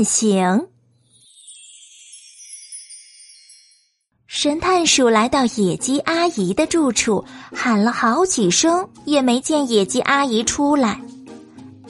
[0.00, 0.66] 判刑。
[4.26, 7.22] 神探鼠来到野鸡阿姨的住处，
[7.54, 10.98] 喊了好几声，也没见野鸡阿姨出来。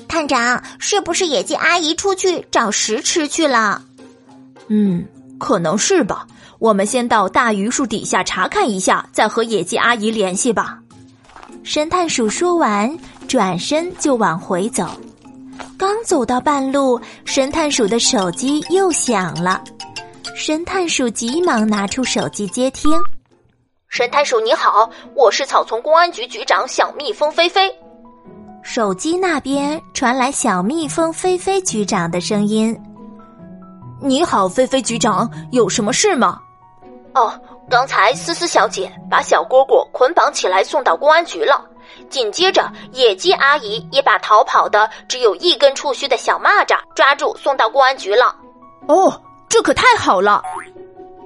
[0.09, 3.81] 探长，是不是野鸡阿姨出去找食吃去了？
[4.67, 5.07] 嗯，
[5.39, 6.27] 可能是吧。
[6.59, 10.81] 我们先到大榆树底下查看一下，再和野鸡阿姨联系吧。
[11.63, 12.99] 神探鼠说完，
[13.29, 14.91] 转身就往回走。
[15.79, 19.63] 刚走到半路，神探鼠的手机又响了。
[20.37, 22.93] 神探鼠急忙拿出手机接听。
[23.89, 27.75] 神探鼠你好，我是草丛公安局局长小蜜蜂菲菲。
[28.63, 32.79] 手机那边传来小蜜蜂菲菲局长的声音
[34.01, 36.39] ：“你好，菲菲局长，有什么事吗
[37.15, 37.33] ？”“哦，
[37.69, 41.70] 刚才思思小姐把小蝈蝈捆绑起来送到公安局了。
[42.09, 48.35] 紧接着，野鸡阿姨也把逃跑的只有一根触须的小蚂蚱抓住送到公安局了。
[48.89, 50.41] ”“哦。”这可太好了！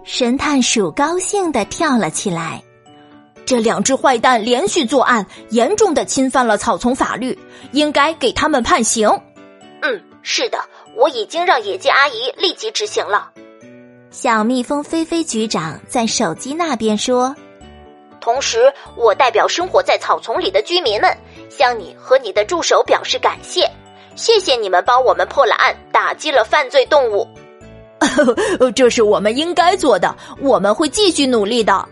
[0.02, 2.62] 神探鼠高兴的跳了起来。
[3.44, 7.38] 这两只坏蛋连续作案，严重的侵犯了草丛法律，
[7.72, 9.10] 应该给他们判刑。
[9.82, 10.58] 嗯，是的，
[10.96, 13.30] 我已经让野鸡阿姨立即执行了。
[14.10, 17.36] 小蜜蜂菲菲局长在手机那边说
[18.25, 21.14] ：“同时，我代表生活在草丛里的居民们，
[21.50, 23.70] 向你和你的助手表示感谢。
[24.17, 27.28] 谢谢你们帮我们破了案，打击了犯罪动物。
[28.75, 31.86] ”这是我们应该做的，我们会继续努力的。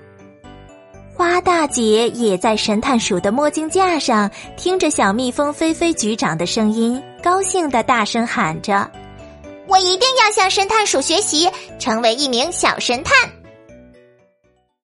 [1.14, 8.90] 花大姐也在神探鼠的墨镜架上听着小蜜蜂菲菲局长的声音，高兴的大声喊着
[9.68, 13.14] ：“我一定要向神探鼠学习，成为一名小神探。”